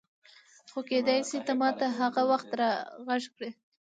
خو 0.71 0.79
کېدای 0.89 1.19
شي 1.29 1.39
ته 1.45 1.53
ما 1.61 1.69
ته 1.79 1.85
هغه 1.99 2.21
وخت 2.31 2.49
راغږ 2.59 3.23
کړې. 3.35 3.49